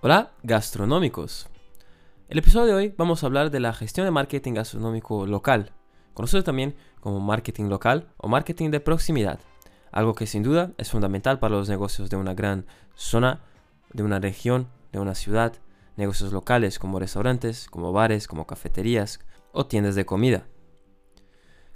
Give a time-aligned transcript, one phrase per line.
[0.00, 1.48] Hola, gastronómicos.
[2.28, 5.72] El episodio de hoy vamos a hablar de la gestión de marketing gastronómico local,
[6.14, 9.40] conocido también como marketing local o marketing de proximidad,
[9.90, 12.64] algo que sin duda es fundamental para los negocios de una gran
[12.94, 13.40] zona,
[13.92, 15.54] de una región, de una ciudad,
[15.96, 19.18] negocios locales como restaurantes, como bares, como cafeterías
[19.50, 20.46] o tiendas de comida.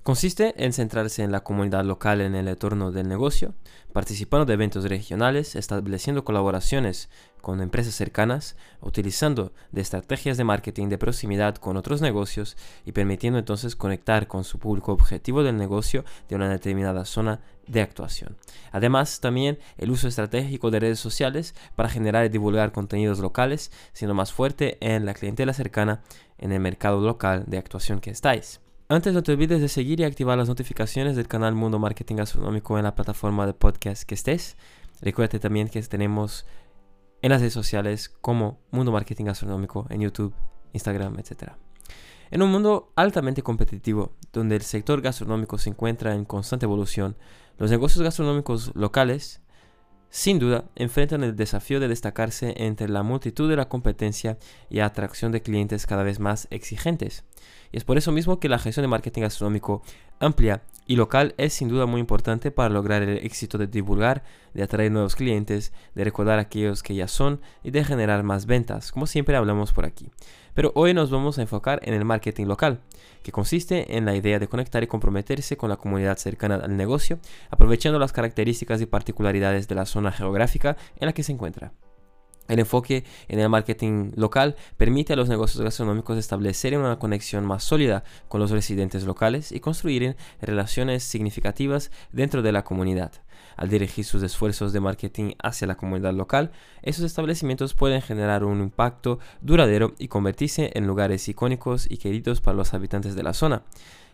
[0.03, 3.55] Consiste en centrarse en la comunidad local en el entorno del negocio,
[3.93, 7.09] participando de eventos regionales, estableciendo colaboraciones
[7.41, 13.39] con empresas cercanas, utilizando de estrategias de marketing de proximidad con otros negocios y permitiendo
[13.39, 18.37] entonces conectar con su público objetivo del negocio de una determinada zona de actuación.
[18.73, 24.15] Además, también el uso estratégico de redes sociales para generar y divulgar contenidos locales, siendo
[24.17, 26.03] más fuerte en la clientela cercana
[26.39, 28.61] en el mercado local de actuación que estáis.
[28.89, 32.77] Antes no te olvides de seguir y activar las notificaciones del canal Mundo Marketing Gastronómico
[32.77, 34.57] en la plataforma de podcast que estés.
[35.01, 36.45] Recuerda también que tenemos
[37.23, 40.35] en las redes sociales como Mundo Marketing Gastronómico en YouTube,
[40.73, 41.53] Instagram, etc.
[42.31, 47.17] En un mundo altamente competitivo, donde el sector gastronómico se encuentra en constante evolución,
[47.59, 49.43] los negocios gastronómicos locales
[50.13, 54.37] sin duda, enfrentan el desafío de destacarse entre la multitud de la competencia
[54.69, 57.25] y atracción de clientes cada vez más exigentes.
[57.73, 59.83] Y es por eso mismo que la gestión de marketing gastronómico
[60.21, 64.63] amplia y local es sin duda muy importante para lograr el éxito de divulgar, de
[64.63, 68.93] atraer nuevos clientes, de recordar a aquellos que ya son y de generar más ventas,
[68.93, 70.11] como siempre hablamos por aquí.
[70.55, 72.81] Pero hoy nos vamos a enfocar en el marketing local,
[73.23, 77.19] que consiste en la idea de conectar y comprometerse con la comunidad cercana al negocio,
[77.51, 81.73] aprovechando las características y particularidades de la zona geográfica en la que se encuentra.
[82.49, 87.63] El enfoque en el marketing local permite a los negocios gastronómicos establecer una conexión más
[87.63, 93.13] sólida con los residentes locales y construir relaciones significativas dentro de la comunidad.
[93.57, 98.61] Al dirigir sus esfuerzos de marketing hacia la comunidad local, esos establecimientos pueden generar un
[98.61, 103.63] impacto duradero y convertirse en lugares icónicos y queridos para los habitantes de la zona.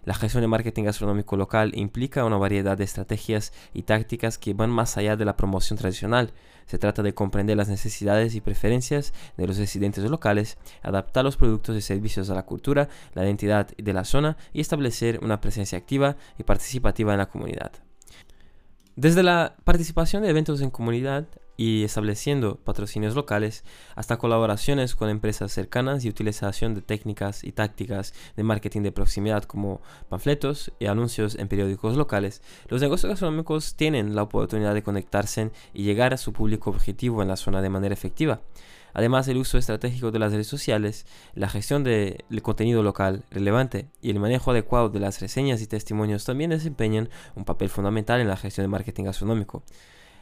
[0.04, 4.70] La gestión de marketing gastronómico local implica una variedad de estrategias y tácticas que van
[4.70, 6.32] más allá de la promoción tradicional.
[6.66, 11.76] Se trata de comprender las necesidades y preferencias de los residentes locales, adaptar los productos
[11.76, 16.16] y servicios a la cultura, la identidad de la zona y establecer una presencia activa
[16.38, 17.72] y participativa en la comunidad.
[18.96, 21.26] Desde la participación de eventos en comunidad
[21.58, 23.64] y estableciendo patrocinios locales,
[23.96, 29.42] hasta colaboraciones con empresas cercanas y utilización de técnicas y tácticas de marketing de proximidad
[29.42, 35.50] como panfletos y anuncios en periódicos locales, los negocios gastronómicos tienen la oportunidad de conectarse
[35.74, 38.40] y llegar a su público objetivo en la zona de manera efectiva.
[38.94, 44.10] Además, el uso estratégico de las redes sociales, la gestión del contenido local relevante y
[44.10, 48.36] el manejo adecuado de las reseñas y testimonios también desempeñan un papel fundamental en la
[48.36, 49.64] gestión de marketing gastronómico.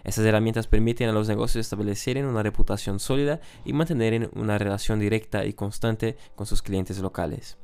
[0.06, 5.44] Estas herramientas permiten a los negocios establecer una reputación sólida y mantener una relación directa
[5.44, 7.58] y constante con sus clientes locales.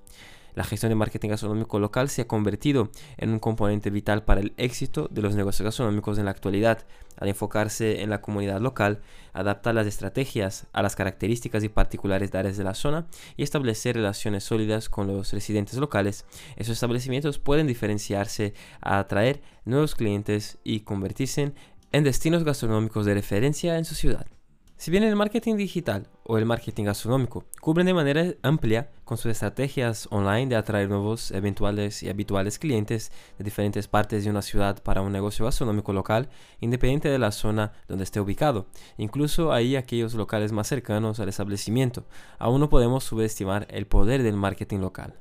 [0.54, 4.52] La gestión de marketing gastronómico local se ha convertido en un componente vital para el
[4.58, 6.84] éxito de los negocios gastronómicos en la actualidad,
[7.16, 9.00] al enfocarse en la comunidad local,
[9.32, 13.96] adaptar las estrategias a las características y particulares de áreas de la zona y establecer
[13.96, 16.26] relaciones sólidas con los residentes locales.
[16.56, 21.52] Esos establecimientos pueden diferenciarse a atraer nuevos clientes y convertirse
[21.92, 24.26] en destinos gastronómicos de referencia en su ciudad.
[24.82, 29.30] Si bien el marketing digital o el marketing gastronómico cubren de manera amplia con sus
[29.30, 34.82] estrategias online de atraer nuevos eventuales y habituales clientes de diferentes partes de una ciudad
[34.82, 36.30] para un negocio gastronómico local,
[36.60, 38.66] independiente de la zona donde esté ubicado,
[38.96, 42.06] incluso ahí aquellos locales más cercanos al establecimiento,
[42.38, 45.14] aún no podemos subestimar el poder del marketing local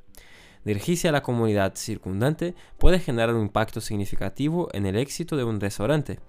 [0.64, 5.60] dirigirse a la comunidad circundante puede generar un impacto significativo en el éxito de un
[5.60, 6.20] restaurante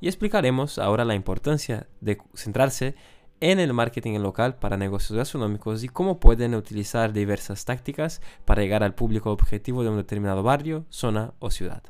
[0.00, 2.94] y explicaremos ahora la importancia de centrarse
[3.40, 8.82] en el marketing local para negocios gastronómicos y cómo pueden utilizar diversas tácticas para llegar
[8.82, 11.82] al público objetivo de un determinado barrio, zona o ciudad.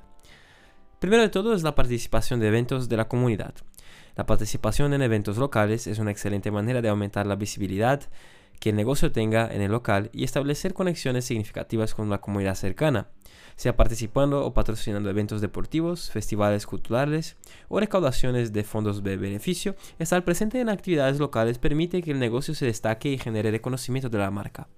[0.98, 3.54] Primero de todo es la participación de eventos de la comunidad.
[4.16, 8.02] La participación en eventos locales es una excelente manera de aumentar la visibilidad
[8.60, 13.08] que el negocio tenga en el local y establecer conexiones significativas con la comunidad cercana
[13.58, 17.36] sea participando o patrocinando eventos deportivos, festivales culturales
[17.68, 22.54] o recaudaciones de fondos de beneficio, estar presente en actividades locales permite que el negocio
[22.54, 24.68] se destaque y genere reconocimiento de la marca.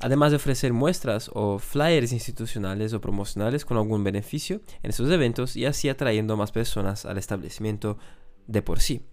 [0.00, 5.54] Además de ofrecer muestras o flyers institucionales o promocionales con algún beneficio en esos eventos
[5.54, 7.96] y así atrayendo más personas al establecimiento
[8.48, 9.06] de por sí.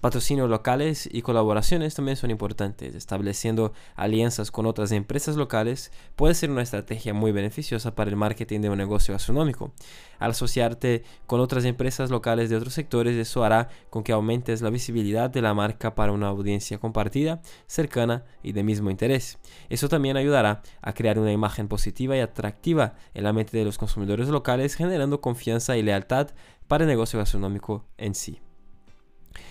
[0.00, 2.94] Patrocinios locales y colaboraciones también son importantes.
[2.94, 8.60] Estableciendo alianzas con otras empresas locales puede ser una estrategia muy beneficiosa para el marketing
[8.60, 9.72] de un negocio gastronómico.
[10.20, 14.70] Al asociarte con otras empresas locales de otros sectores, eso hará con que aumentes la
[14.70, 19.38] visibilidad de la marca para una audiencia compartida, cercana y de mismo interés.
[19.68, 23.78] Eso también ayudará a crear una imagen positiva y atractiva en la mente de los
[23.78, 26.28] consumidores locales, generando confianza y lealtad
[26.68, 28.40] para el negocio gastronómico en sí.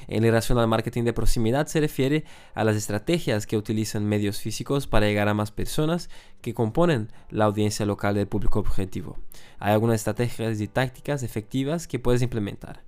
[0.07, 2.23] En relación al marketing de proximidad se refiere
[2.53, 6.09] a las estrategias que utilizan medios físicos para llegar a más personas
[6.41, 9.17] que componen la audiencia local del público objetivo.
[9.59, 12.83] Hay algunas estrategias y tácticas efectivas que puedes implementar.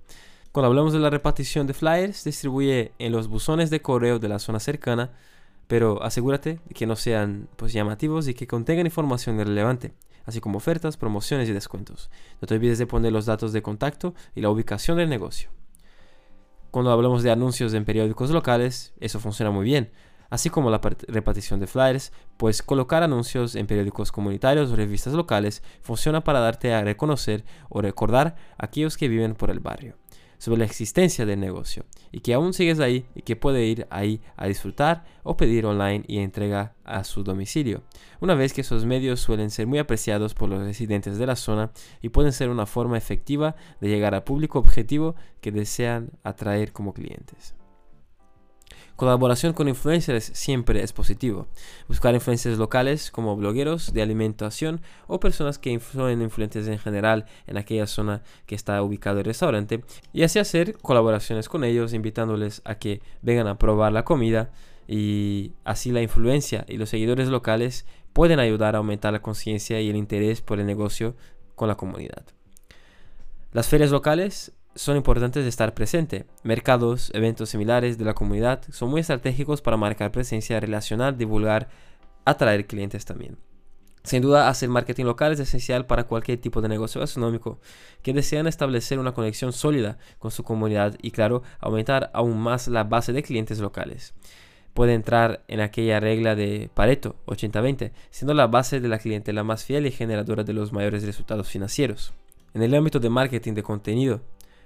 [0.52, 4.40] Cuando hablamos de la repartición de flyers, distribuye en los buzones de correo de la
[4.40, 5.12] zona cercana,
[5.68, 9.92] pero asegúrate que no sean pues, llamativos y que contengan información relevante,
[10.26, 12.10] así como ofertas, promociones y descuentos.
[12.40, 15.50] No te olvides de poner los datos de contacto y la ubicación del negocio.
[16.70, 19.90] Cuando hablamos de anuncios en periódicos locales, eso funciona muy bien,
[20.30, 25.62] así como la repartición de flyers, pues colocar anuncios en periódicos comunitarios o revistas locales
[25.82, 29.96] funciona para darte a reconocer o recordar a aquellos que viven por el barrio
[30.40, 34.22] sobre la existencia del negocio y que aún sigues ahí y que puede ir ahí
[34.36, 37.82] a disfrutar o pedir online y entrega a su domicilio.
[38.20, 41.72] Una vez que esos medios suelen ser muy apreciados por los residentes de la zona
[42.00, 46.94] y pueden ser una forma efectiva de llegar al público objetivo que desean atraer como
[46.94, 47.54] clientes.
[49.00, 51.46] Colaboración con influencers siempre es positivo.
[51.88, 57.56] Buscar influencers locales como blogueros de alimentación o personas que son influentes en general en
[57.56, 59.82] aquella zona que está ubicado el restaurante
[60.12, 64.50] y así hacer colaboraciones con ellos invitándoles a que vengan a probar la comida
[64.86, 69.88] y así la influencia y los seguidores locales pueden ayudar a aumentar la conciencia y
[69.88, 71.16] el interés por el negocio
[71.54, 72.26] con la comunidad.
[73.52, 76.26] Las ferias locales son importantes de estar presente.
[76.42, 81.68] Mercados, eventos similares de la comunidad son muy estratégicos para marcar presencia, relacionar, divulgar,
[82.24, 83.38] atraer clientes también.
[84.02, 87.60] Sin duda, hacer marketing local es esencial para cualquier tipo de negocio gastronómico
[88.02, 92.84] que desean establecer una conexión sólida con su comunidad y, claro, aumentar aún más la
[92.84, 94.14] base de clientes locales.
[94.72, 99.64] Puede entrar en aquella regla de Pareto 80-20, siendo la base de la clientela más
[99.64, 102.14] fiel y generadora de los mayores resultados financieros.
[102.54, 104.22] En el ámbito de marketing de contenido,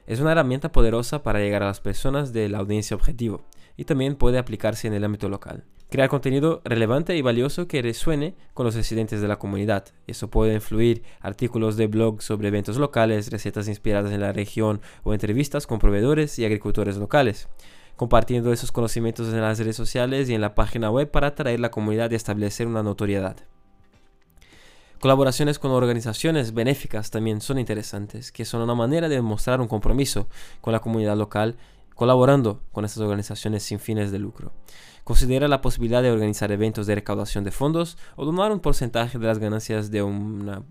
[0.06, 3.45] es una herramienta poderosa para llegar a las personas de la audiencia objetivo
[3.77, 5.65] y también puede aplicarse en el ámbito local.
[5.91, 9.87] Crear contenido relevante y valioso que resuene con los residentes de la comunidad.
[10.06, 15.15] Eso puede influir artículos de blog sobre eventos locales, recetas inspiradas en la región o
[15.15, 17.49] entrevistas con proveedores y agricultores locales
[17.97, 21.71] compartiendo esos conocimientos en las redes sociales y en la página web para atraer la
[21.71, 23.37] comunidad y establecer una notoriedad.
[25.05, 30.29] Colaboraciones con organizaciones benéficas también son interesantes, que son una manera de mostrar un compromiso
[30.62, 31.56] con la comunidad local,
[31.95, 34.53] colaborando con estas organizaciones sin fines de lucro.
[35.05, 39.27] Considera la posibilidad de organizar eventos de recaudación de fondos o donar un porcentaje de
[39.27, 40.65] las ganancias de un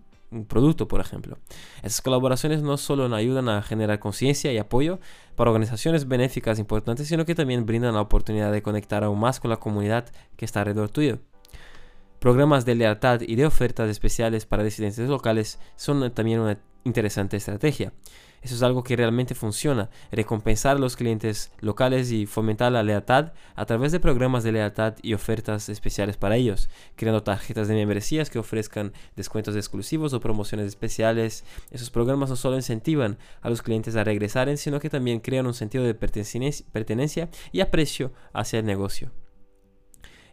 [0.48, 1.38] producto, por ejemplo.
[1.84, 5.00] Estas colaboraciones no solo ayudan a generar conciencia y apoyo
[5.36, 9.52] para organizaciones benéficas importantes, sino que también brindan la oportunidad de conectar aún más con
[9.52, 10.08] la comunidad
[10.38, 11.20] que está alrededor tuyo.
[12.24, 17.92] Programas de lealtad y de ofertas especiales para residentes locales son también una interesante estrategia.
[18.42, 23.34] Eso es algo que realmente funciona, recompensar a los clientes locales y fomentar la lealtad
[23.56, 28.30] a través de programas de lealtad y ofertas especiales para ellos, creando tarjetas de membresías
[28.30, 31.44] que ofrezcan descuentos exclusivos o promociones especiales.
[31.72, 35.54] Esos programas no solo incentivan a los clientes a regresar, sino que también crean un
[35.54, 39.12] sentido de pertenencia y aprecio hacia el negocio.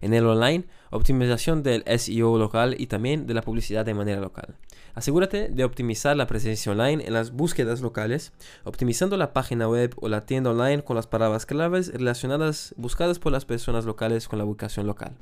[0.01, 4.57] En el online, optimización del SEO local y también de la publicidad de manera local.
[4.95, 8.33] Asegúrate de optimizar la presencia online en las búsquedas locales,
[8.65, 13.33] optimizando la página web o la tienda online con las palabras claves relacionadas buscadas por
[13.33, 15.17] las personas locales con la ubicación local,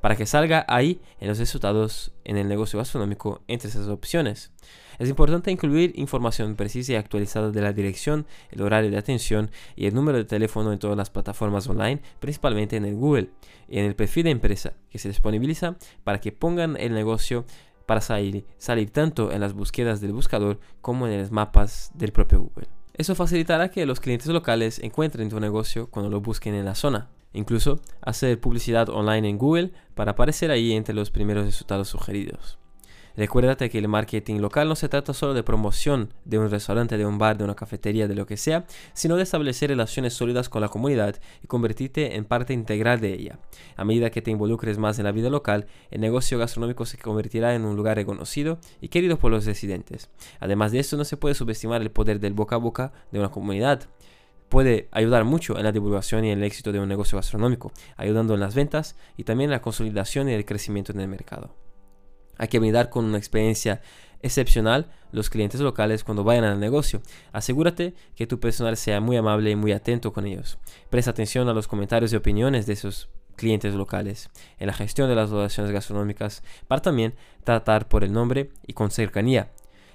[0.00, 4.52] para que salga ahí en los resultados en el negocio gastronómico entre esas opciones.
[4.98, 9.86] Es importante incluir información precisa y actualizada de la dirección, el horario de atención y
[9.86, 13.30] el número de teléfono en todas las plataformas online, principalmente en el Google
[13.68, 17.44] y en el perfil de empresa que se disponibiliza para que pongan el negocio
[17.86, 18.44] para salir,
[18.92, 22.68] tanto en las búsquedas del buscador como en los mapas del propio Google.
[22.94, 27.10] Eso facilitará que los clientes locales encuentren tu negocio cuando lo busquen en la zona.
[27.32, 32.58] Incluso hacer publicidad online en Google para aparecer ahí entre los primeros resultados sugeridos.
[33.16, 37.06] Recuérdate que el marketing local no se trata solo de promoción de un restaurante, de
[37.06, 40.62] un bar, de una cafetería, de lo que sea, sino de establecer relaciones sólidas con
[40.62, 43.38] la comunidad y convertirte en parte integral de ella.
[43.76, 47.54] A medida que te involucres más en la vida local, el negocio gastronómico se convertirá
[47.54, 50.10] en un lugar reconocido y querido por los residentes.
[50.40, 53.30] Además de esto, no se puede subestimar el poder del boca a boca de una
[53.30, 53.88] comunidad
[54.48, 58.40] puede ayudar mucho en la divulgación y el éxito de un negocio gastronómico, ayudando en
[58.40, 61.63] las ventas y también en la consolidación y el crecimiento en el mercado.
[62.38, 63.80] Hay que brindar con una experiencia
[64.22, 67.02] excepcional los clientes locales cuando vayan al negocio.
[67.32, 70.58] Asegúrate que tu personal sea muy amable y muy atento con ellos.
[70.90, 74.30] Presta atención a los comentarios y opiniones de esos clientes locales.
[74.58, 77.14] En la gestión de las donaciones gastronómicas, para también
[77.44, 79.50] tratar por el nombre y con cercanía.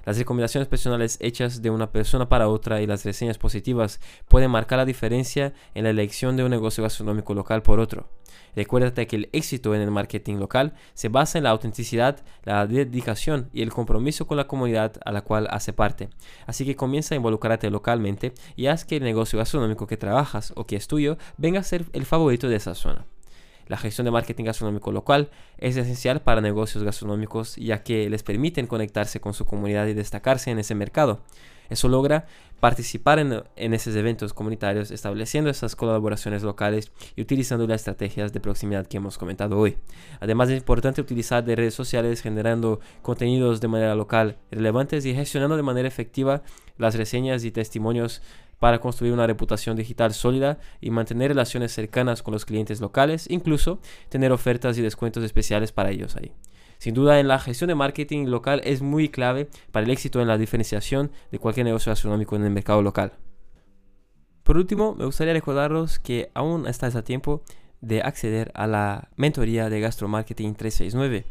[0.06, 4.78] Las recomendaciones personales hechas de una persona para otra y las reseñas positivas pueden marcar
[4.78, 8.10] la diferencia en la elección de un negocio gastronómico local por otro.
[8.56, 13.50] Recuérdate que el éxito en el marketing local se basa en la autenticidad, la dedicación
[13.54, 16.10] y el compromiso con la comunidad a la cual hace parte.
[16.46, 20.66] Así que comienza a involucrarte localmente y haz que el negocio gastronómico que trabajas o
[20.66, 23.06] que es tuyo venga a ser el favorito de esa zona.
[23.70, 28.66] La gestión de marketing gastronómico local es esencial para negocios gastronómicos ya que les permiten
[28.66, 31.22] conectarse con su comunidad y destacarse en ese mercado.
[31.70, 32.26] Eso logra
[32.60, 38.88] participar en, esos eventos comunitarios, estableciendo esas colaboraciones locales y utilizando las estrategias de proximidad
[38.88, 39.78] que hemos comentado hoy.
[40.20, 45.56] Además es importante utilizar de redes sociales generando contenidos de manera local relevantes y gestionando
[45.56, 46.42] de manera efectiva
[46.78, 48.24] las reseñas y testimonios
[48.60, 53.80] para construir una reputación digital sólida y mantener relaciones cercanas con los clientes locales, incluso
[54.10, 56.34] tener ofertas y descuentos especiales para ellos ahí.
[56.78, 60.28] Sin duda, en la gestión de marketing local es muy clave para el éxito en
[60.28, 63.14] la diferenciación de cualquier negocio gastronómico en el mercado local.
[64.44, 67.44] Por último, me gustaría recordaros que aún estás a tiempo
[67.82, 71.26] de acceder a la mentoría de Gastromarketing 369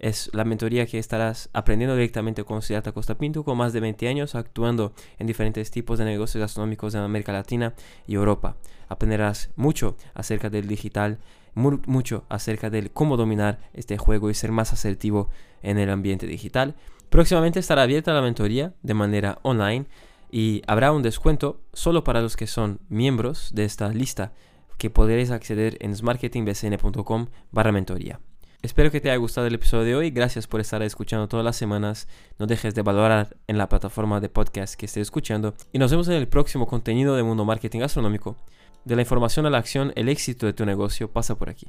[0.00, 4.08] es la mentoría que estarás aprendiendo directamente con Ciudad Costa Pinto con más de 20
[4.08, 7.74] años actuando en diferentes tipos de negocios gastronómicos en América Latina
[8.06, 8.56] y Europa.
[8.88, 11.18] Aprenderás mucho acerca del digital,
[11.54, 15.28] mucho acerca de cómo dominar este juego y ser más asertivo
[15.62, 16.74] en el ambiente digital.
[17.10, 19.86] Próximamente estará abierta la mentoría de manera online
[20.30, 24.32] y habrá un descuento solo para los que son miembros de esta lista
[24.78, 28.20] que podréis acceder en smartmarketingbcn.com barra mentoría.
[28.62, 30.10] Espero que te haya gustado el episodio de hoy.
[30.10, 32.08] Gracias por estar escuchando todas las semanas.
[32.38, 35.54] No dejes de valorar en la plataforma de podcast que estés escuchando.
[35.72, 38.36] Y nos vemos en el próximo contenido de Mundo Marketing Gastronómico.
[38.84, 41.68] De la información a la acción, el éxito de tu negocio pasa por aquí.